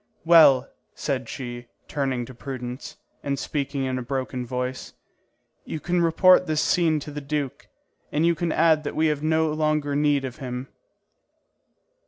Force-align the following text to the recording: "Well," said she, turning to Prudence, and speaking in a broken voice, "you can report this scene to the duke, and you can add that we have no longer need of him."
"Well," 0.25 0.67
said 0.95 1.29
she, 1.29 1.67
turning 1.87 2.25
to 2.25 2.33
Prudence, 2.33 2.97
and 3.21 3.37
speaking 3.37 3.83
in 3.85 3.99
a 3.99 4.01
broken 4.01 4.43
voice, 4.47 4.93
"you 5.63 5.79
can 5.79 6.01
report 6.01 6.47
this 6.47 6.63
scene 6.63 6.99
to 7.01 7.11
the 7.11 7.21
duke, 7.21 7.67
and 8.11 8.25
you 8.25 8.33
can 8.33 8.51
add 8.51 8.83
that 8.83 8.95
we 8.95 9.05
have 9.13 9.21
no 9.21 9.53
longer 9.53 9.95
need 9.95 10.25
of 10.25 10.37
him." 10.37 10.69